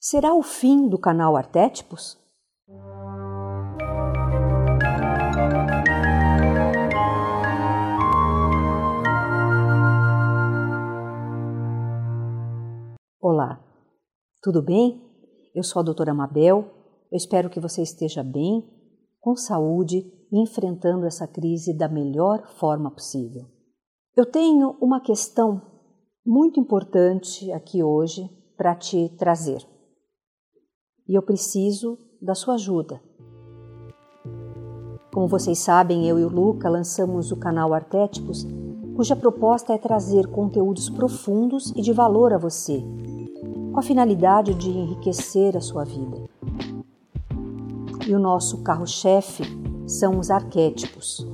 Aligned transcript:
Será 0.00 0.32
o 0.32 0.44
fim 0.44 0.88
do 0.88 0.96
canal 0.96 1.36
Artétipos? 1.36 2.16
Olá, 13.20 13.60
tudo 14.40 14.62
bem? 14.62 15.02
Eu 15.52 15.64
sou 15.64 15.80
a 15.80 15.82
doutora 15.82 16.14
Mabel, 16.14 16.70
eu 17.10 17.16
espero 17.16 17.50
que 17.50 17.58
você 17.58 17.82
esteja 17.82 18.22
bem, 18.22 18.62
com 19.18 19.34
saúde 19.34 19.98
e 20.30 20.40
enfrentando 20.40 21.06
essa 21.06 21.26
crise 21.26 21.76
da 21.76 21.88
melhor 21.88 22.46
forma 22.56 22.88
possível. 22.88 23.46
Eu 24.16 24.30
tenho 24.30 24.78
uma 24.80 25.00
questão 25.00 25.60
muito 26.24 26.60
importante 26.60 27.50
aqui 27.50 27.82
hoje 27.82 28.30
para 28.56 28.76
te 28.76 29.08
trazer 29.18 29.66
e 31.08 31.14
eu 31.14 31.22
preciso 31.22 31.96
da 32.20 32.34
sua 32.34 32.54
ajuda. 32.54 33.00
Como 35.12 35.26
vocês 35.26 35.58
sabem, 35.58 36.06
eu 36.06 36.18
e 36.18 36.24
o 36.24 36.28
Luca 36.28 36.68
lançamos 36.68 37.32
o 37.32 37.36
canal 37.36 37.72
Artétipos, 37.72 38.46
cuja 38.94 39.16
proposta 39.16 39.72
é 39.72 39.78
trazer 39.78 40.26
conteúdos 40.26 40.90
profundos 40.90 41.72
e 41.74 41.80
de 41.80 41.92
valor 41.92 42.32
a 42.32 42.38
você, 42.38 42.84
com 43.72 43.80
a 43.80 43.82
finalidade 43.82 44.52
de 44.54 44.68
enriquecer 44.68 45.56
a 45.56 45.60
sua 45.60 45.84
vida. 45.84 46.28
E 48.06 48.14
o 48.14 48.18
nosso 48.18 48.58
carro-chefe 48.62 49.44
são 49.86 50.18
os 50.18 50.30
arquétipos. 50.30 51.26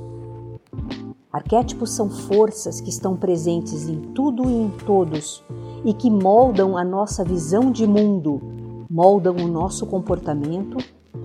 Arquétipos 1.33 1.91
são 1.91 2.09
forças 2.09 2.81
que 2.81 2.91
estão 2.91 3.17
presentes 3.17 3.89
em 3.89 4.01
tudo 4.13 4.49
e 4.49 4.53
em 4.53 4.71
todos 4.87 5.43
e 5.85 5.93
que 5.93 6.09
moldam 6.09 6.77
a 6.77 6.85
nossa 6.85 7.25
visão 7.25 7.73
de 7.73 7.87
mundo, 7.87 8.54
moldam 8.95 9.35
o 9.35 9.49
nosso 9.49 9.85
comportamento 9.87 10.77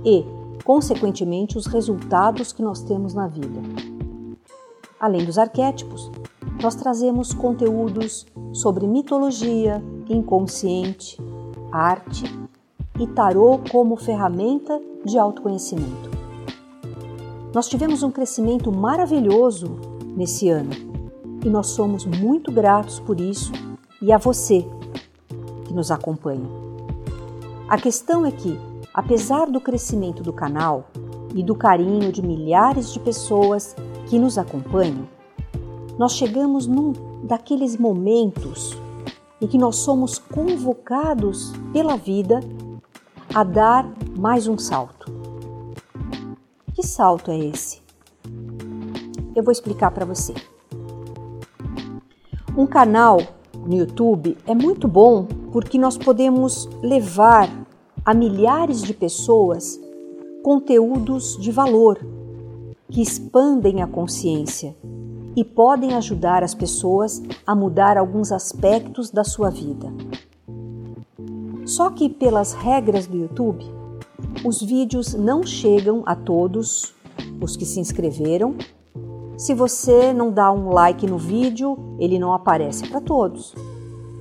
e, 0.03 0.25
consequentemente, 0.63 1.55
os 1.55 1.67
resultados 1.67 2.51
que 2.51 2.63
nós 2.63 2.81
temos 2.81 3.13
na 3.13 3.27
vida. 3.27 3.61
Além 4.99 5.23
dos 5.23 5.37
arquétipos, 5.37 6.09
nós 6.63 6.73
trazemos 6.73 7.31
conteúdos 7.31 8.25
sobre 8.51 8.87
mitologia, 8.87 9.83
inconsciente, 10.09 11.21
arte 11.71 12.25
e 12.99 13.05
tarô 13.05 13.59
como 13.71 13.95
ferramenta 13.95 14.81
de 15.05 15.19
autoconhecimento. 15.19 16.09
Nós 17.53 17.67
tivemos 17.67 18.01
um 18.01 18.09
crescimento 18.09 18.71
maravilhoso 18.71 19.77
nesse 20.17 20.49
ano 20.49 20.71
e 21.45 21.49
nós 21.49 21.67
somos 21.67 22.03
muito 22.03 22.51
gratos 22.51 22.99
por 22.99 23.21
isso 23.21 23.51
e 24.01 24.11
a 24.11 24.17
você 24.17 24.65
que 25.65 25.73
nos 25.73 25.91
acompanha. 25.91 26.68
A 27.69 27.77
questão 27.77 28.25
é 28.25 28.31
que, 28.31 28.59
apesar 28.91 29.45
do 29.45 29.61
crescimento 29.61 30.23
do 30.23 30.33
canal 30.33 30.85
e 31.35 31.43
do 31.43 31.53
carinho 31.53 32.11
de 32.11 32.19
milhares 32.19 32.91
de 32.91 32.99
pessoas 32.99 33.75
que 34.07 34.17
nos 34.17 34.39
acompanham, 34.39 35.07
nós 35.95 36.13
chegamos 36.13 36.65
num 36.65 36.93
daqueles 37.23 37.77
momentos 37.77 38.75
em 39.39 39.45
que 39.45 39.55
nós 39.55 39.75
somos 39.75 40.17
convocados 40.17 41.53
pela 41.71 41.95
vida 41.95 42.39
a 43.35 43.43
dar 43.43 43.87
mais 44.17 44.47
um 44.47 44.57
salto. 44.57 45.05
Que 46.73 46.81
salto 46.81 47.29
é 47.29 47.37
esse? 47.37 47.83
Eu 49.35 49.43
vou 49.43 49.51
explicar 49.51 49.91
para 49.91 50.05
você. 50.07 50.33
Um 52.57 52.65
canal 52.65 53.19
no 53.53 53.75
YouTube 53.75 54.35
é 54.47 54.55
muito 54.55 54.87
bom 54.87 55.27
porque 55.51 55.77
nós 55.77 55.97
podemos 55.97 56.67
levar 56.81 57.49
a 58.09 58.13
milhares 58.15 58.81
de 58.81 58.91
pessoas 58.91 59.79
conteúdos 60.41 61.37
de 61.37 61.51
valor 61.51 61.99
que 62.89 63.03
expandem 63.03 63.83
a 63.83 63.87
consciência 63.87 64.75
e 65.35 65.45
podem 65.45 65.93
ajudar 65.93 66.43
as 66.43 66.55
pessoas 66.55 67.21
a 67.45 67.53
mudar 67.53 67.99
alguns 67.99 68.31
aspectos 68.31 69.11
da 69.11 69.23
sua 69.23 69.51
vida. 69.51 69.93
Só 71.67 71.91
que, 71.91 72.09
pelas 72.09 72.51
regras 72.53 73.05
do 73.05 73.15
YouTube, 73.15 73.63
os 74.43 74.59
vídeos 74.59 75.13
não 75.13 75.43
chegam 75.43 76.01
a 76.03 76.15
todos 76.15 76.95
os 77.39 77.55
que 77.55 77.63
se 77.63 77.79
inscreveram. 77.79 78.55
Se 79.37 79.53
você 79.53 80.11
não 80.13 80.31
dá 80.31 80.51
um 80.51 80.71
like 80.71 81.05
no 81.05 81.19
vídeo, 81.19 81.77
ele 81.99 82.17
não 82.17 82.33
aparece 82.33 82.89
para 82.89 83.01
todos. 83.01 83.53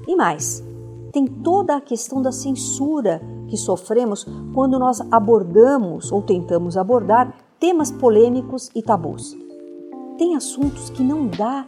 E 0.06 0.14
mais, 0.14 0.62
tem 1.10 1.26
toda 1.26 1.74
a 1.74 1.80
questão 1.80 2.20
da 2.20 2.30
censura 2.30 3.37
que 3.48 3.56
sofremos 3.56 4.26
quando 4.54 4.78
nós 4.78 5.00
abordamos 5.10 6.12
ou 6.12 6.22
tentamos 6.22 6.76
abordar 6.76 7.34
temas 7.58 7.90
polêmicos 7.90 8.70
e 8.74 8.82
tabus 8.82 9.36
tem 10.18 10.34
assuntos 10.34 10.90
que 10.90 11.02
não 11.02 11.28
dá 11.28 11.64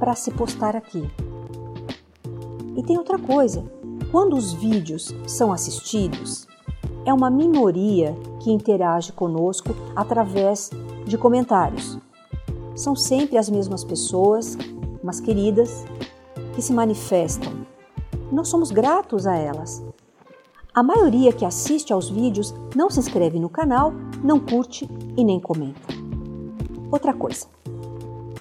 para 0.00 0.14
se 0.14 0.30
postar 0.32 0.74
aqui. 0.74 1.08
E 2.74 2.82
tem 2.82 2.96
outra 2.96 3.18
coisa: 3.18 3.62
quando 4.10 4.34
os 4.34 4.52
vídeos 4.54 5.14
são 5.26 5.52
assistidos, 5.52 6.48
é 7.04 7.12
uma 7.12 7.30
minoria 7.30 8.16
que 8.40 8.50
interage 8.50 9.12
conosco 9.12 9.76
através 9.94 10.70
de 11.04 11.18
comentários. 11.18 11.98
São 12.74 12.96
sempre 12.96 13.36
as 13.36 13.50
mesmas 13.50 13.84
pessoas, 13.84 14.56
mas 15.04 15.20
queridas, 15.20 15.84
que 16.54 16.62
se 16.62 16.72
manifestam. 16.72 17.52
Nós 18.32 18.48
somos 18.48 18.70
gratos 18.70 19.26
a 19.26 19.36
elas. 19.36 19.84
A 20.74 20.82
maioria 20.82 21.34
que 21.34 21.44
assiste 21.44 21.92
aos 21.92 22.08
vídeos 22.08 22.54
não 22.74 22.88
se 22.88 22.98
inscreve 22.98 23.38
no 23.38 23.50
canal, 23.50 23.92
não 24.24 24.40
curte 24.40 24.88
e 25.14 25.22
nem 25.22 25.38
comenta. 25.38 25.92
Outra 26.90 27.12
coisa, 27.12 27.46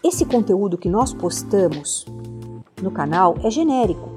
esse 0.01 0.23
conteúdo 0.23 0.77
que 0.77 0.87
nós 0.87 1.13
postamos 1.13 2.05
no 2.81 2.89
canal 2.89 3.35
é 3.43 3.51
genérico 3.51 4.11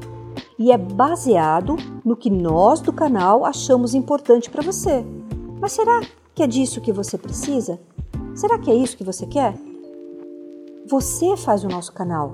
e 0.56 0.70
é 0.70 0.78
baseado 0.78 1.74
no 2.04 2.14
que 2.14 2.30
nós 2.30 2.80
do 2.80 2.92
canal 2.92 3.44
achamos 3.44 3.94
importante 3.94 4.48
para 4.48 4.62
você. 4.62 5.04
Mas 5.60 5.72
será 5.72 6.00
que 6.32 6.44
é 6.44 6.46
disso 6.46 6.80
que 6.80 6.92
você 6.92 7.18
precisa? 7.18 7.80
Será 8.36 8.60
que 8.60 8.70
é 8.70 8.76
isso 8.76 8.96
que 8.96 9.02
você 9.02 9.26
quer? 9.26 9.58
Você 10.86 11.36
faz 11.36 11.64
o 11.64 11.68
nosso 11.68 11.92
canal. 11.92 12.32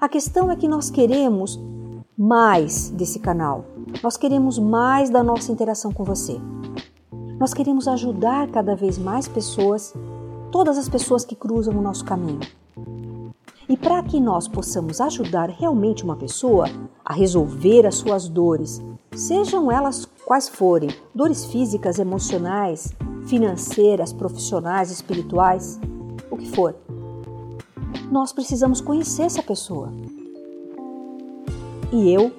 A 0.00 0.08
questão 0.08 0.50
é 0.50 0.56
que 0.56 0.66
nós 0.66 0.90
queremos 0.90 1.60
mais 2.16 2.90
desse 2.90 3.18
canal. 3.18 3.64
Nós 4.02 4.16
queremos 4.16 4.58
mais 4.58 5.10
da 5.10 5.22
nossa 5.22 5.50
interação 5.50 5.92
com 5.92 6.04
você. 6.04 6.40
Nós 7.38 7.52
queremos 7.52 7.88
ajudar 7.88 8.48
cada 8.48 8.76
vez 8.76 8.96
mais 8.98 9.26
pessoas 9.26 9.92
todas 10.50 10.78
as 10.78 10.88
pessoas 10.88 11.24
que 11.24 11.34
cruzam 11.34 11.76
o 11.76 11.82
nosso 11.82 12.04
caminho. 12.04 12.40
E 13.68 13.76
para 13.76 14.02
que 14.02 14.20
nós 14.20 14.46
possamos 14.46 15.00
ajudar 15.00 15.48
realmente 15.48 16.04
uma 16.04 16.14
pessoa 16.14 16.66
a 17.04 17.12
resolver 17.12 17.86
as 17.86 17.96
suas 17.96 18.28
dores, 18.28 18.80
sejam 19.12 19.72
elas 19.72 20.06
quais 20.24 20.48
forem, 20.48 20.90
dores 21.14 21.44
físicas, 21.46 21.98
emocionais, 21.98 22.92
financeiras, 23.26 24.12
profissionais, 24.12 24.90
espirituais, 24.90 25.80
o 26.30 26.36
que 26.36 26.50
for, 26.50 26.76
nós 28.12 28.32
precisamos 28.32 28.80
conhecer 28.80 29.22
essa 29.22 29.42
pessoa. 29.42 29.90
E 31.94 32.12
eu 32.12 32.30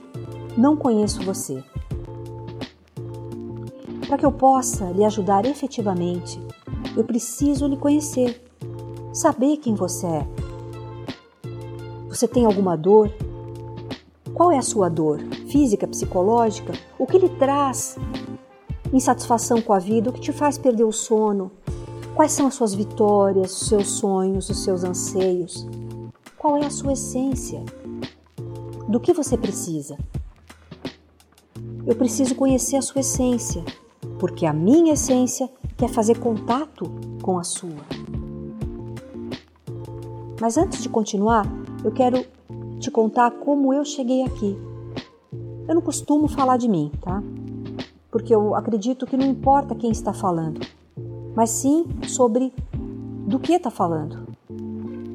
não 0.56 0.76
conheço 0.76 1.24
você. 1.24 1.64
Para 4.08 4.20
que 4.20 4.26
eu 4.26 4.32
possa 4.32 4.92
lhe 4.92 5.04
ajudar 5.04 5.46
efetivamente 5.46 6.40
eu 6.96 7.04
preciso 7.04 7.68
lhe 7.68 7.76
conhecer, 7.76 8.42
saber 9.12 9.58
quem 9.58 9.76
você 9.76 10.08
é. 10.08 10.28
Você 12.08 12.26
tem 12.26 12.46
alguma 12.46 12.78
dor? 12.78 13.12
Qual 14.34 14.50
é 14.50 14.58
a 14.58 14.62
sua 14.62 14.90
dor? 14.90 15.20
Física, 15.50 15.86
psicológica? 15.86 16.72
O 16.98 17.06
que 17.06 17.18
lhe 17.18 17.28
traz 17.28 17.98
insatisfação 18.94 19.62
com 19.62 19.74
a 19.74 19.80
vida? 19.80 20.10
O 20.10 20.14
que 20.14 20.22
te 20.22 20.32
faz 20.32 20.58
perder 20.58 20.86
o 20.86 20.92
sono? 20.92 21.52
Quais 22.16 22.32
são 22.32 22.48
as 22.48 22.54
suas 22.54 22.74
vitórias, 22.74 23.62
os 23.62 23.68
seus 23.68 23.90
sonhos, 23.90 24.50
os 24.50 24.64
seus 24.64 24.86
anseios? 24.86 25.68
Qual 26.38 26.56
é 26.56 26.66
a 26.66 26.70
sua 26.70 26.94
essência? 26.94 27.62
Do 28.88 29.00
que 29.00 29.14
você 29.14 29.36
precisa? 29.36 29.98
Eu 31.88 31.96
preciso 31.96 32.36
conhecer 32.36 32.76
a 32.76 32.82
sua 32.82 33.02
essência, 33.02 33.64
porque 34.20 34.46
a 34.46 34.54
minha 34.54 34.94
essência 34.94 35.50
quer 35.76 35.90
fazer 35.90 36.20
contato 36.20 36.92
com 37.22 37.40
a 37.40 37.44
sua. 37.44 37.84
Mas 40.40 40.58
antes 40.58 40.84
de 40.84 40.90
continuar, 40.90 41.46
eu 41.84 41.92
quero 41.92 42.26
te 42.80 42.92
contar 42.92 43.32
como 43.32 43.74
eu 43.74 43.84
cheguei 43.84 44.24
aqui. 44.24 44.56
Eu 45.68 45.74
não 45.74 45.82
costumo 45.82 46.28
falar 46.28 46.58
de 46.58 46.68
mim, 46.68 46.92
tá? 47.02 47.24
Porque 48.12 48.34
eu 48.34 48.54
acredito 48.54 49.08
que 49.08 49.18
não 49.18 49.26
importa 49.26 49.74
quem 49.74 49.92
está 49.92 50.14
falando, 50.14 50.62
mas 51.36 51.50
sim 51.50 51.86
sobre 52.08 52.54
do 53.28 53.40
que 53.40 53.54
está 53.54 53.72
falando. 53.72 54.28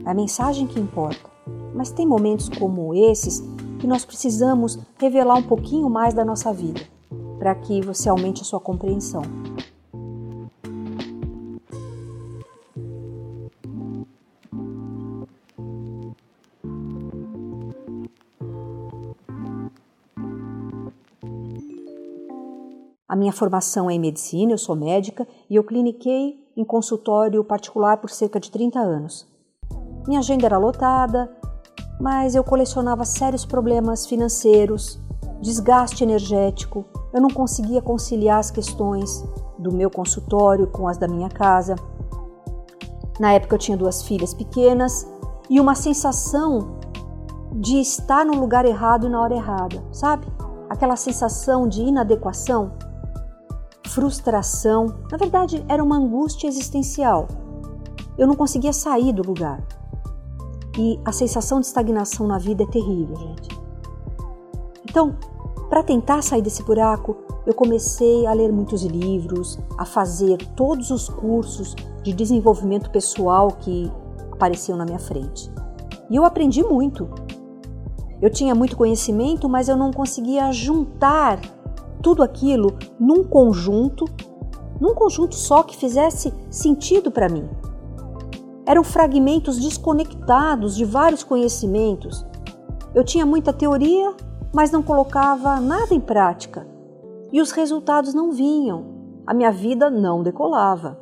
É 0.05 0.11
a 0.11 0.14
mensagem 0.14 0.67
que 0.67 0.81
importa. 0.81 1.31
Mas 1.75 1.93
tem 1.93 2.06
momentos 2.06 2.49
como 2.49 2.94
esses 2.94 3.40
que 3.81 3.87
nós 3.87 4.05
precisamos 4.05 4.79
revelar 4.99 5.37
um 5.37 5.43
pouquinho 5.43 5.88
mais 5.88 6.12
da 6.12 6.25
nossa 6.25 6.53
vida. 6.53 6.81
para 7.38 7.55
que 7.55 7.81
você 7.81 8.06
aumente 8.06 8.43
a 8.43 8.44
sua 8.44 8.61
compreensão. 8.61 9.23
A 23.09 23.17
minha 23.17 23.32
formação 23.32 23.91
é 23.91 23.94
em 23.94 23.99
medicina, 23.99 24.53
eu 24.53 24.59
sou 24.59 24.77
médica 24.77 25.27
e 25.49 25.56
eu 25.56 25.65
cliniquei 25.65 26.38
em 26.55 26.62
consultório 26.62 27.43
particular 27.43 27.97
por 27.97 28.11
cerca 28.11 28.38
de 28.38 28.50
30 28.50 28.79
anos. 28.79 29.27
Minha 30.06 30.21
agenda 30.21 30.44
era 30.44 30.59
lotada, 30.59 31.35
mas 32.00 32.35
eu 32.35 32.43
colecionava 32.43 33.05
sérios 33.05 33.44
problemas 33.44 34.06
financeiros, 34.06 34.99
desgaste 35.41 36.02
energético, 36.02 36.85
eu 37.12 37.20
não 37.20 37.29
conseguia 37.29 37.82
conciliar 37.82 38.38
as 38.38 38.50
questões 38.50 39.25
do 39.58 39.73
meu 39.73 39.91
consultório 39.91 40.67
com 40.67 40.88
as 40.88 40.97
da 40.97 41.06
minha 41.06 41.29
casa. 41.29 41.76
Na 43.19 43.32
época 43.32 43.55
eu 43.55 43.58
tinha 43.58 43.76
duas 43.76 44.02
filhas 44.02 44.32
pequenas 44.32 45.06
e 45.50 45.61
uma 45.61 45.75
sensação 45.75 46.79
de 47.52 47.81
estar 47.81 48.25
no 48.25 48.38
lugar 48.38 48.64
errado 48.64 49.06
e 49.06 49.11
na 49.11 49.20
hora 49.20 49.35
errada, 49.35 49.82
sabe? 49.93 50.26
Aquela 50.69 50.96
sensação 50.96 51.69
de 51.69 51.82
inadequação 51.82 52.73
frustração, 53.91 54.94
na 55.11 55.19
verdade 55.19 55.64
era 55.69 55.82
uma 55.82 55.96
angústia 55.96 56.46
existencial. 56.46 57.26
Eu 58.17 58.26
não 58.26 58.37
conseguia 58.37 58.73
sair 58.73 59.12
do 59.12 59.23
lugar. 59.23 59.61
E 60.78 61.00
a 61.05 61.12
sensação 61.12 61.61
de 61.61 61.67
estagnação 61.67 62.26
na 62.26 62.38
vida 62.38 62.62
é 62.62 62.67
terrível, 62.67 63.17
gente. 63.17 63.61
Então, 64.88 65.17
para 65.69 65.82
tentar 65.82 66.22
sair 66.22 66.43
desse 66.43 66.62
buraco, 66.62 67.17
eu 67.46 67.55
comecei 67.55 68.26
a 68.26 68.32
ler 68.32 68.52
muitos 68.52 68.82
livros, 68.82 69.58
a 69.78 69.84
fazer 69.84 70.37
todos 70.56 70.90
os 70.90 71.08
cursos 71.08 71.75
de 72.02 72.12
desenvolvimento 72.12 72.90
pessoal 72.90 73.49
que 73.49 73.90
apareciam 74.32 74.76
na 74.76 74.84
minha 74.84 74.99
frente. 74.99 75.50
E 76.11 76.17
eu 76.17 76.25
aprendi 76.25 76.62
muito. 76.62 77.08
Eu 78.20 78.31
tinha 78.31 78.55
muito 78.55 78.76
conhecimento, 78.76 79.49
mas 79.49 79.69
eu 79.69 79.76
não 79.76 79.93
conseguia 79.93 80.50
juntar 80.52 81.40
tudo 82.02 82.22
aquilo 82.22 82.76
num 82.99 83.22
conjunto, 83.22 84.05
num 84.81 84.94
conjunto 84.94 85.34
só 85.34 85.62
que 85.62 85.76
fizesse 85.76 86.32
sentido 86.50 87.11
para 87.11 87.28
mim. 87.28 87.49
Eram 88.67 88.85
fragmentos 88.85 89.59
desconectados 89.59 90.77
de 90.77 90.85
vários 90.85 91.23
conhecimentos. 91.23 92.25
Eu 92.95 93.05
tinha 93.05 93.25
muita 93.25 93.53
teoria, 93.53 94.15
mas 94.53 94.71
não 94.71 94.83
colocava 94.83 95.61
nada 95.61 95.95
em 95.95 96.01
prática. 96.01 96.67
E 97.33 97.41
os 97.41 97.53
resultados 97.53 98.12
não 98.12 98.33
vinham. 98.33 98.85
A 99.27 99.33
minha 99.33 99.51
vida 99.51 99.89
não 99.89 100.23
decolava. 100.23 100.99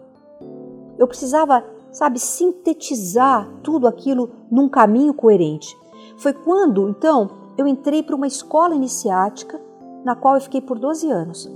Eu 0.99 1.07
precisava, 1.07 1.65
sabe, 1.91 2.19
sintetizar 2.19 3.49
tudo 3.63 3.87
aquilo 3.87 4.31
num 4.51 4.69
caminho 4.69 5.15
coerente. 5.15 5.77
Foi 6.19 6.33
quando, 6.33 6.89
então, 6.89 7.31
eu 7.57 7.67
entrei 7.67 8.03
para 8.03 8.17
uma 8.17 8.27
escola 8.27 8.75
iniciática 8.75 9.61
na 10.05 10.15
qual 10.15 10.35
eu 10.35 10.41
fiquei 10.41 10.61
por 10.61 10.79
12 10.79 11.11
anos. 11.11 11.51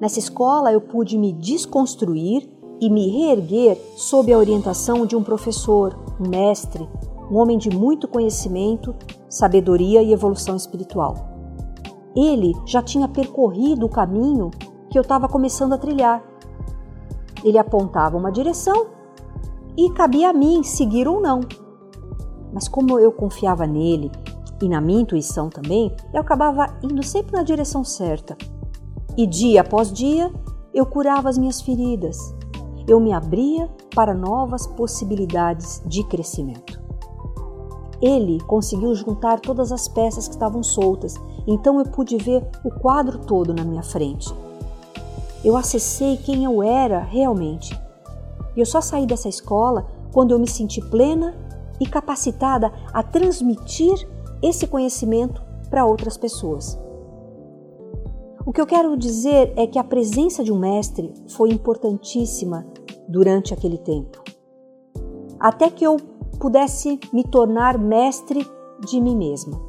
Nessa 0.00 0.18
escola 0.18 0.72
eu 0.72 0.80
pude 0.80 1.18
me 1.18 1.32
desconstruir 1.32 2.48
e 2.80 2.88
me 2.88 3.08
reerguer 3.08 3.76
sob 3.96 4.32
a 4.32 4.38
orientação 4.38 5.04
de 5.04 5.16
um 5.16 5.22
professor, 5.22 5.98
um 6.20 6.28
mestre, 6.28 6.88
um 7.30 7.36
homem 7.36 7.58
de 7.58 7.70
muito 7.70 8.08
conhecimento, 8.08 8.94
sabedoria 9.28 10.02
e 10.02 10.12
evolução 10.12 10.56
espiritual. 10.56 11.14
Ele 12.16 12.52
já 12.66 12.82
tinha 12.82 13.06
percorrido 13.06 13.86
o 13.86 13.90
caminho 13.90 14.50
que 14.90 14.98
eu 14.98 15.02
estava 15.02 15.28
começando 15.28 15.74
a 15.74 15.78
trilhar. 15.78 16.22
Ele 17.44 17.58
apontava 17.58 18.16
uma 18.16 18.32
direção 18.32 18.86
e 19.76 19.90
cabia 19.90 20.30
a 20.30 20.32
mim 20.32 20.62
seguir 20.62 21.06
ou 21.06 21.20
não. 21.20 21.40
Mas 22.52 22.66
como 22.66 22.98
eu 22.98 23.12
confiava 23.12 23.66
nele 23.66 24.10
e 24.60 24.68
na 24.68 24.80
minha 24.80 25.02
intuição 25.02 25.48
também, 25.48 25.94
eu 26.12 26.20
acabava 26.20 26.74
indo 26.82 27.02
sempre 27.04 27.36
na 27.36 27.42
direção 27.42 27.84
certa. 27.84 28.36
E 29.16 29.26
dia 29.26 29.60
após 29.60 29.92
dia, 29.92 30.32
eu 30.74 30.86
curava 30.86 31.28
as 31.28 31.38
minhas 31.38 31.60
feridas. 31.60 32.34
Eu 32.88 32.98
me 32.98 33.12
abria 33.12 33.68
para 33.94 34.14
novas 34.14 34.66
possibilidades 34.66 35.82
de 35.84 36.02
crescimento. 36.02 36.80
Ele 38.00 38.40
conseguiu 38.40 38.94
juntar 38.94 39.40
todas 39.40 39.70
as 39.72 39.86
peças 39.86 40.26
que 40.26 40.34
estavam 40.34 40.62
soltas, 40.62 41.14
então 41.46 41.78
eu 41.78 41.84
pude 41.84 42.16
ver 42.16 42.48
o 42.64 42.70
quadro 42.70 43.18
todo 43.18 43.52
na 43.52 43.62
minha 43.62 43.82
frente. 43.82 44.32
Eu 45.44 45.56
acessei 45.56 46.16
quem 46.16 46.44
eu 46.44 46.62
era 46.62 47.00
realmente. 47.00 47.78
E 48.56 48.60
eu 48.60 48.66
só 48.66 48.80
saí 48.80 49.06
dessa 49.06 49.28
escola 49.28 49.86
quando 50.12 50.30
eu 50.30 50.38
me 50.38 50.48
senti 50.48 50.80
plena 50.80 51.36
e 51.78 51.86
capacitada 51.86 52.72
a 52.92 53.02
transmitir 53.02 54.08
esse 54.40 54.66
conhecimento 54.66 55.42
para 55.68 55.84
outras 55.84 56.16
pessoas. 56.16 56.78
O 58.46 58.52
que 58.52 58.60
eu 58.60 58.66
quero 58.66 58.96
dizer 58.96 59.52
é 59.56 59.66
que 59.66 59.78
a 59.78 59.84
presença 59.84 60.42
de 60.42 60.50
um 60.50 60.58
mestre 60.58 61.12
foi 61.28 61.50
importantíssima 61.50 62.66
durante 63.08 63.54
aquele 63.54 63.78
tempo, 63.78 64.22
até 65.40 65.70
que 65.70 65.84
eu 65.84 65.96
pudesse 66.38 67.00
me 67.12 67.24
tornar 67.24 67.78
mestre 67.78 68.46
de 68.86 69.00
mim 69.00 69.16
mesma. 69.16 69.60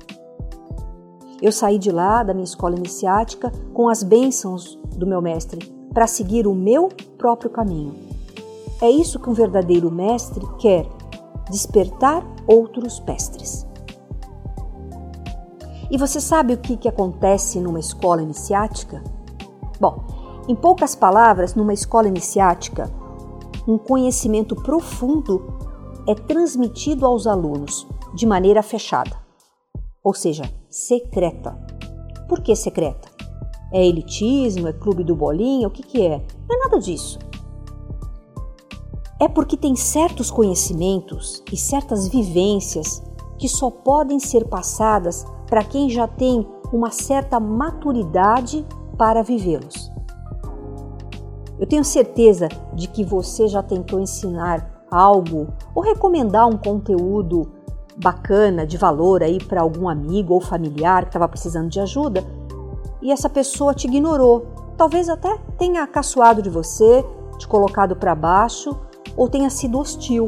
Eu 1.41 1.51
saí 1.51 1.79
de 1.79 1.89
lá, 1.89 2.21
da 2.21 2.33
minha 2.33 2.43
escola 2.43 2.75
iniciática, 2.75 3.51
com 3.73 3.87
as 3.87 4.03
bênçãos 4.03 4.77
do 4.95 5.07
meu 5.07 5.21
mestre, 5.21 5.65
para 5.93 6.05
seguir 6.05 6.45
o 6.45 6.53
meu 6.53 6.89
próprio 7.17 7.49
caminho. 7.49 7.95
É 8.81 8.89
isso 8.89 9.19
que 9.19 9.29
um 9.29 9.33
verdadeiro 9.33 9.89
mestre 9.89 10.45
quer: 10.57 10.85
despertar 11.49 12.25
outros 12.45 12.99
mestres. 12.99 13.65
E 15.89 15.97
você 15.97 16.21
sabe 16.21 16.53
o 16.53 16.57
que, 16.57 16.77
que 16.77 16.87
acontece 16.87 17.59
numa 17.59 17.79
escola 17.79 18.21
iniciática? 18.21 19.01
Bom, 19.79 20.03
em 20.47 20.55
poucas 20.55 20.93
palavras, 20.93 21.55
numa 21.55 21.73
escola 21.73 22.07
iniciática, 22.07 22.89
um 23.67 23.77
conhecimento 23.77 24.55
profundo 24.55 25.57
é 26.07 26.15
transmitido 26.15 27.05
aos 27.05 27.27
alunos 27.27 27.87
de 28.13 28.25
maneira 28.25 28.63
fechada, 28.63 29.17
ou 30.03 30.13
seja, 30.13 30.43
secreta. 30.69 31.57
Por 32.27 32.41
que 32.41 32.55
secreta? 32.55 33.09
É 33.71 33.85
elitismo? 33.85 34.67
É 34.67 34.73
clube 34.73 35.03
do 35.03 35.15
bolinha? 35.15 35.67
O 35.67 35.71
que, 35.71 35.83
que 35.83 36.01
é? 36.01 36.25
Não 36.47 36.55
é 36.55 36.59
nada 36.59 36.79
disso. 36.79 37.19
É 39.21 39.27
porque 39.27 39.57
tem 39.57 39.75
certos 39.75 40.31
conhecimentos 40.31 41.43
e 41.51 41.57
certas 41.57 42.07
vivências 42.07 43.03
que 43.37 43.47
só 43.47 43.69
podem 43.69 44.19
ser 44.19 44.45
passadas 44.47 45.25
para 45.47 45.63
quem 45.63 45.89
já 45.89 46.07
tem 46.07 46.47
uma 46.71 46.91
certa 46.91 47.39
maturidade 47.39 48.65
para 48.97 49.21
vivê-los. 49.21 49.88
Eu 51.59 51.67
tenho 51.67 51.83
certeza 51.83 52.47
de 52.73 52.87
que 52.87 53.03
você 53.03 53.47
já 53.47 53.61
tentou 53.61 53.99
ensinar 53.99 54.85
algo 54.89 55.47
ou 55.75 55.83
recomendar 55.83 56.47
um 56.47 56.57
conteúdo 56.57 57.51
bacana, 57.97 58.65
de 58.65 58.77
valor 58.77 59.21
aí 59.21 59.43
para 59.43 59.61
algum 59.61 59.89
amigo 59.89 60.33
ou 60.33 60.39
familiar 60.39 61.03
que 61.03 61.09
estava 61.09 61.27
precisando 61.27 61.69
de 61.69 61.81
ajuda 61.81 62.23
e 63.01 63.11
essa 63.11 63.29
pessoa 63.29 63.73
te 63.73 63.87
ignorou. 63.87 64.47
Talvez 64.77 65.09
até 65.09 65.37
tenha 65.57 65.85
caçoado 65.85 66.41
de 66.41 66.49
você, 66.49 67.05
te 67.37 67.45
colocado 67.45 67.93
para 67.93 68.15
baixo 68.15 68.79
ou 69.17 69.27
tenha 69.27 69.49
sido 69.49 69.77
hostil. 69.77 70.27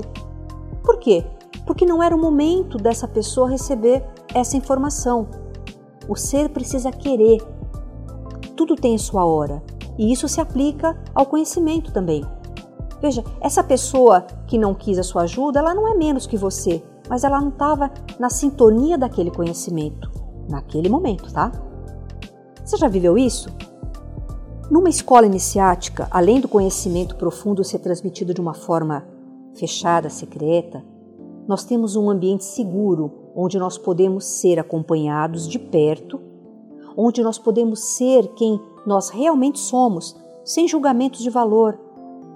Por 0.83 0.97
quê? 0.99 1.25
Porque 1.65 1.85
não 1.85 2.03
era 2.03 2.13
o 2.13 2.19
momento 2.19 2.77
dessa 2.77 3.07
pessoa 3.07 3.49
receber 3.49 4.05
essa 4.33 4.57
informação. 4.57 5.29
O 6.09 6.15
ser 6.17 6.49
precisa 6.49 6.91
querer. 6.91 7.41
Tudo 8.57 8.75
tem 8.75 8.97
sua 8.97 9.25
hora 9.25 9.63
e 10.01 10.11
isso 10.11 10.27
se 10.27 10.41
aplica 10.41 10.99
ao 11.13 11.27
conhecimento 11.27 11.93
também. 11.93 12.25
Veja, 12.99 13.23
essa 13.39 13.63
pessoa 13.63 14.21
que 14.47 14.57
não 14.57 14.73
quis 14.73 14.97
a 14.97 15.03
sua 15.03 15.21
ajuda, 15.21 15.59
ela 15.59 15.75
não 15.75 15.87
é 15.87 15.95
menos 15.95 16.25
que 16.25 16.35
você, 16.35 16.81
mas 17.07 17.23
ela 17.23 17.39
não 17.39 17.49
estava 17.49 17.91
na 18.19 18.27
sintonia 18.27 18.97
daquele 18.97 19.29
conhecimento 19.29 20.09
naquele 20.49 20.89
momento, 20.89 21.31
tá? 21.31 21.51
Você 22.65 22.77
já 22.77 22.87
viveu 22.87 23.15
isso? 23.15 23.47
Numa 24.71 24.89
escola 24.89 25.27
iniciática, 25.27 26.07
além 26.09 26.41
do 26.41 26.47
conhecimento 26.47 27.15
profundo 27.15 27.63
ser 27.63 27.77
transmitido 27.77 28.33
de 28.33 28.41
uma 28.41 28.55
forma 28.55 29.05
fechada, 29.53 30.09
secreta, 30.09 30.83
nós 31.47 31.63
temos 31.63 31.95
um 31.95 32.09
ambiente 32.09 32.43
seguro 32.43 33.31
onde 33.35 33.59
nós 33.59 33.77
podemos 33.77 34.25
ser 34.25 34.57
acompanhados 34.59 35.47
de 35.47 35.59
perto, 35.59 36.19
onde 36.97 37.21
nós 37.21 37.37
podemos 37.37 37.79
ser 37.79 38.27
quem 38.29 38.59
nós 38.85 39.09
realmente 39.09 39.59
somos, 39.59 40.15
sem 40.43 40.67
julgamentos 40.67 41.21
de 41.21 41.29
valor, 41.29 41.79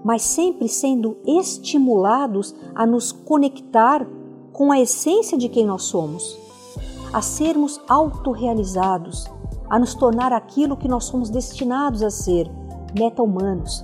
mas 0.04 0.22
sempre 0.22 0.68
sendo 0.68 1.18
estimulados 1.26 2.54
a 2.76 2.86
nos 2.86 3.12
conectar 3.12 4.08
com 4.54 4.72
a 4.72 4.80
essência 4.80 5.38
de 5.38 5.50
quem 5.50 5.66
nós 5.66 5.84
somos, 5.84 6.38
a 7.12 7.22
sermos 7.22 7.82
autorrealizados, 7.90 9.26
a 9.70 9.80
nos 9.80 9.96
tornar 9.96 10.32
aquilo 10.32 10.78
que 10.78 10.88
nós 10.88 11.06
somos 11.06 11.30
destinados 11.30 12.04
a 12.04 12.10
ser, 12.10 12.50
meta-humanos. 12.98 13.84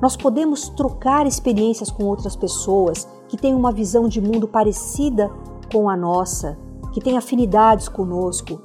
Nós 0.00 0.16
podemos 0.16 0.68
trocar 0.70 1.26
experiências 1.26 1.90
com 1.90 2.04
outras 2.04 2.36
pessoas 2.36 3.08
que 3.28 3.36
têm 3.36 3.54
uma 3.54 3.72
visão 3.72 4.08
de 4.08 4.20
mundo 4.20 4.46
parecida 4.46 5.30
com 5.72 5.88
a 5.88 5.96
nossa, 5.96 6.58
que 6.92 7.00
têm 7.00 7.16
afinidades 7.16 7.88
conosco. 7.88 8.60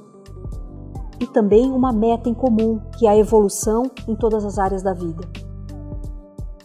E 1.20 1.26
também 1.26 1.70
uma 1.70 1.92
meta 1.92 2.28
em 2.28 2.34
comum, 2.34 2.80
que 2.96 3.06
é 3.06 3.10
a 3.10 3.16
evolução 3.16 3.90
em 4.06 4.14
todas 4.14 4.44
as 4.44 4.58
áreas 4.58 4.82
da 4.82 4.92
vida. 4.92 5.28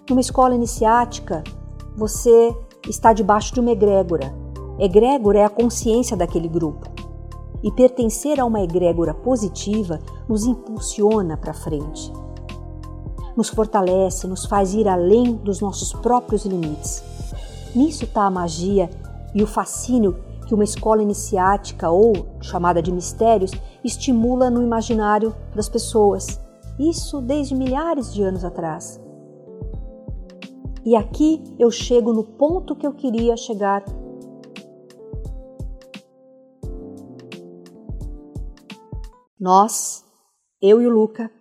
Numa 0.10 0.22
escola 0.22 0.54
iniciática, 0.54 1.44
você 1.96 2.56
está 2.90 3.14
debaixo 3.14 3.54
de 3.54 3.60
uma 3.60 3.72
egrégora. 3.72 4.36
Egrégora 4.78 5.40
é 5.40 5.46
a 5.46 5.50
consciência 5.50 6.18
daquele 6.18 6.48
grupo. 6.48 6.88
E 7.64 7.72
pertencer 7.72 8.40
a 8.40 8.46
uma 8.46 8.62
egrégora 8.62 9.14
positiva 9.14 10.00
nos 10.28 10.46
impulsiona 10.46 11.38
para 11.38 11.54
frente. 11.54 12.12
Nos 13.38 13.50
fortalece, 13.50 14.28
nos 14.28 14.46
faz 14.46 14.74
ir 14.74 14.88
além 14.88 15.34
dos 15.36 15.62
nossos 15.62 15.94
próprios 15.94 16.46
limites. 16.46 17.04
Nisso 17.74 18.04
está 18.04 18.24
a 18.26 18.32
magia 18.32 18.90
e 19.34 19.42
o 19.42 19.48
fascínio 19.48 20.16
que 20.44 20.54
uma 20.54 20.64
escola 20.64 21.02
iniciática 21.02 21.90
ou 21.90 22.14
chamada 22.42 22.82
de 22.82 22.92
mistérios 22.92 23.52
estimula 23.84 24.50
no 24.50 24.62
imaginário 24.62 25.36
das 25.56 25.70
pessoas. 25.70 26.40
Isso 26.80 27.22
desde 27.22 27.56
milhares 27.56 28.14
de 28.14 28.24
anos 28.24 28.44
atrás. 28.44 29.02
E 30.86 30.96
aqui 30.96 31.42
eu 31.58 31.72
chego 31.72 32.12
no 32.12 32.24
ponto 32.24 32.76
que 32.76 32.86
eu 32.86 32.94
queria 32.94 33.38
chegar. 33.38 33.84
Nós, 39.40 40.04
eu 40.62 40.82
e 40.82 40.88
o 40.88 40.90
Luca, 40.90 41.32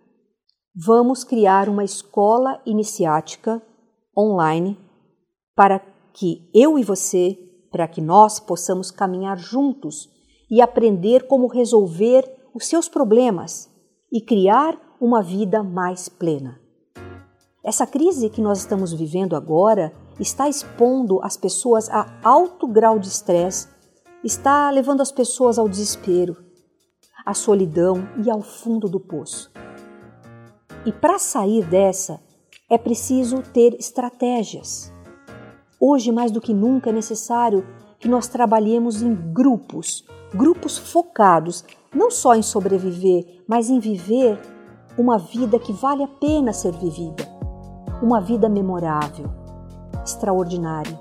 vamos 0.75 1.25
criar 1.25 1.69
uma 1.69 1.85
escola 1.85 2.61
iniciática 2.65 3.63
online 4.17 4.79
para 5.55 5.81
que 6.13 6.49
eu 6.55 6.79
e 6.79 6.85
você, 6.85 7.39
para 7.73 7.89
que 7.89 8.01
nós 8.01 8.39
possamos 8.39 8.91
caminhar 8.91 9.39
juntos 9.39 10.11
e 10.51 10.61
aprender 10.61 11.27
como 11.27 11.47
resolver 11.47 12.31
os 12.55 12.67
seus 12.67 12.89
problemas 12.89 13.71
e 14.13 14.21
criar 14.21 14.79
uma 15.01 15.23
vida 15.23 15.63
mais 15.63 16.09
plena. 16.09 16.61
Essa 17.65 17.87
crise 17.87 18.29
que 18.29 18.43
nós 18.43 18.59
estamos 18.59 18.93
vivendo 18.93 19.35
agora 19.35 19.93
está 20.21 20.49
expondo 20.49 21.21
as 21.23 21.37
pessoas 21.37 21.89
a 21.89 22.07
alto 22.23 22.69
grau 22.69 22.99
de 22.99 23.09
estresse, 23.09 23.69
está 24.23 24.71
levando 24.71 25.01
as 25.01 25.11
pessoas 25.11 25.59
ao 25.59 25.69
desespero, 25.69 26.37
à 27.25 27.33
solidão 27.33 28.07
e 28.23 28.31
ao 28.31 28.43
fundo 28.43 28.89
do 28.89 29.01
poço. 29.01 29.51
E 30.85 30.93
para 30.93 31.19
sair 31.19 31.65
dessa, 31.65 32.21
é 32.69 32.77
preciso 32.77 33.43
ter 33.43 33.75
estratégias. 33.75 34.92
Hoje, 35.85 36.13
mais 36.13 36.31
do 36.31 36.41
que 36.41 36.55
nunca, 36.55 36.91
é 36.91 36.93
necessário 36.93 37.67
que 37.99 38.07
nós 38.07 38.29
trabalhemos 38.29 39.03
em 39.03 39.13
grupos, 39.33 40.05
grupos 40.33 40.79
focados 40.79 41.65
não 41.93 42.09
só 42.09 42.37
em 42.37 42.43
sobreviver, 42.43 43.43
mas 43.49 43.69
em 43.69 43.81
viver 43.81 44.41
uma 44.97 45.19
vida 45.19 45.59
que 45.59 45.73
vale 45.73 46.05
a 46.05 46.09
pena 46.09 46.53
ser 46.53 46.73
vivida 46.77 47.33
uma 48.03 48.21
vida 48.21 48.49
memorável, 48.49 49.31
extraordinária. 50.05 50.99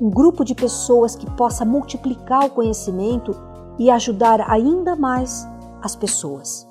Um 0.00 0.08
grupo 0.08 0.44
de 0.44 0.54
pessoas 0.54 1.14
que 1.14 1.30
possa 1.32 1.64
multiplicar 1.64 2.46
o 2.46 2.50
conhecimento 2.50 3.34
e 3.78 3.90
ajudar 3.90 4.50
ainda 4.50 4.96
mais 4.96 5.46
as 5.82 5.94
pessoas. 5.94 6.66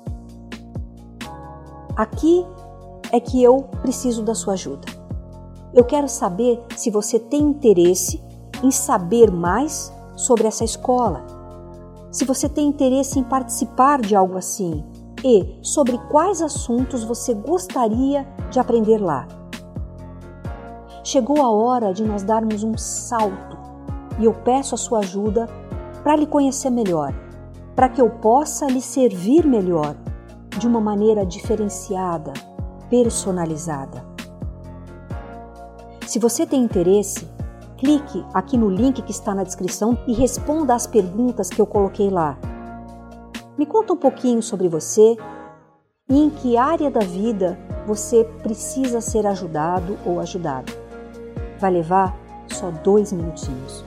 Aqui 1.96 2.44
é 3.12 3.20
que 3.20 3.42
eu 3.42 3.62
preciso 3.80 4.22
da 4.22 4.34
sua 4.34 4.54
ajuda. 4.54 5.01
Eu 5.74 5.84
quero 5.84 6.08
saber 6.08 6.62
se 6.76 6.90
você 6.90 7.18
tem 7.18 7.40
interesse 7.40 8.22
em 8.62 8.70
saber 8.70 9.30
mais 9.30 9.92
sobre 10.14 10.46
essa 10.46 10.64
escola, 10.64 11.24
se 12.10 12.26
você 12.26 12.46
tem 12.46 12.68
interesse 12.68 13.18
em 13.18 13.24
participar 13.24 14.00
de 14.00 14.14
algo 14.14 14.36
assim. 14.36 14.84
E 15.24 15.56
sobre 15.62 15.96
quais 16.10 16.42
assuntos 16.42 17.04
você 17.04 17.32
gostaria 17.32 18.26
de 18.50 18.58
aprender 18.58 18.98
lá. 18.98 19.26
Chegou 21.04 21.40
a 21.40 21.50
hora 21.50 21.92
de 21.94 22.04
nós 22.04 22.24
darmos 22.24 22.64
um 22.64 22.76
salto. 22.76 23.56
E 24.18 24.24
eu 24.24 24.34
peço 24.34 24.74
a 24.74 24.78
sua 24.78 24.98
ajuda 24.98 25.48
para 26.02 26.16
lhe 26.16 26.26
conhecer 26.26 26.70
melhor, 26.70 27.14
para 27.74 27.88
que 27.88 28.00
eu 28.02 28.10
possa 28.10 28.66
lhe 28.66 28.82
servir 28.82 29.46
melhor, 29.46 29.96
de 30.58 30.66
uma 30.66 30.80
maneira 30.80 31.24
diferenciada, 31.24 32.32
personalizada. 32.90 34.11
Se 36.12 36.18
você 36.18 36.44
tem 36.44 36.62
interesse, 36.62 37.26
clique 37.78 38.22
aqui 38.34 38.58
no 38.58 38.68
link 38.68 39.00
que 39.00 39.10
está 39.10 39.34
na 39.34 39.44
descrição 39.44 39.96
e 40.06 40.12
responda 40.12 40.74
às 40.74 40.86
perguntas 40.86 41.48
que 41.48 41.58
eu 41.58 41.64
coloquei 41.64 42.10
lá. 42.10 42.36
Me 43.56 43.64
conta 43.64 43.94
um 43.94 43.96
pouquinho 43.96 44.42
sobre 44.42 44.68
você 44.68 45.16
e 46.10 46.22
em 46.22 46.28
que 46.28 46.58
área 46.58 46.90
da 46.90 47.00
vida 47.00 47.58
você 47.86 48.24
precisa 48.42 49.00
ser 49.00 49.26
ajudado 49.26 49.98
ou 50.04 50.20
ajudada. 50.20 50.70
Vai 51.58 51.70
levar 51.70 52.14
só 52.46 52.70
dois 52.70 53.10
minutinhos. 53.10 53.82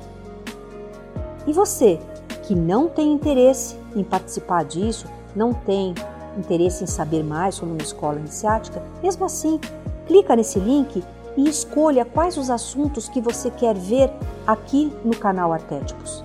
E 1.46 1.53
você 1.53 2.00
que 2.41 2.55
não 2.55 2.88
tem 2.89 3.13
interesse 3.13 3.77
em 3.96 4.03
participar 4.03 4.65
disso, 4.65 5.05
não 5.36 5.53
tem 5.53 5.94
interesse 6.36 6.86
em 6.86 6.88
saber 6.88 7.24
mais 7.24 7.53
sobre 7.53 7.75
uma 7.75 7.84
escola 7.84 8.17
iniciática, 8.17 8.82
mesmo 9.03 9.25
assim, 9.25 9.60
clica 10.08 10.36
nesse 10.36 10.58
link 10.58 11.03
e 11.38 11.50
escolha 11.50 12.06
quais 12.06 12.38
os 12.38 12.50
assuntos 12.50 13.10
que 13.10 13.22
você 13.22 13.51
quer 13.51 13.75
ver 13.75 14.10
aqui 14.46 14.92
no 15.04 15.15
canal 15.15 15.51
Arquétipos. 15.51 16.24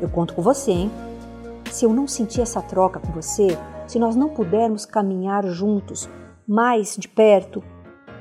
Eu 0.00 0.08
conto 0.08 0.34
com 0.34 0.42
você, 0.42 0.70
hein? 0.70 0.90
Se 1.70 1.84
eu 1.84 1.92
não 1.92 2.06
sentir 2.06 2.40
essa 2.40 2.60
troca 2.60 3.00
com 3.00 3.12
você, 3.12 3.56
se 3.86 3.98
nós 3.98 4.14
não 4.16 4.28
pudermos 4.28 4.84
caminhar 4.84 5.46
juntos 5.46 6.08
mais 6.46 6.96
de 6.96 7.08
perto, 7.08 7.62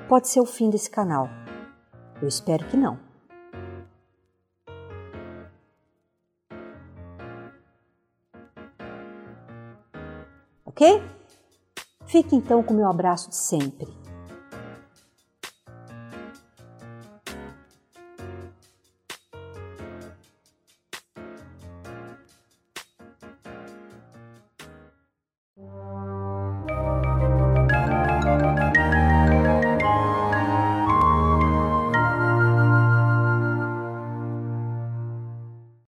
pode 0.08 0.28
ser 0.28 0.40
o 0.40 0.46
fim 0.46 0.70
desse 0.70 0.90
canal. 0.90 1.30
Eu 2.22 2.28
espero 2.28 2.66
que 2.66 2.78
não. 2.78 3.00
Ok? 10.66 11.04
Fique 12.06 12.36
então 12.36 12.64
com 12.64 12.74
o 12.74 12.78
meu 12.78 12.90
abraço 12.90 13.30
de 13.30 13.36
sempre. 13.36 14.01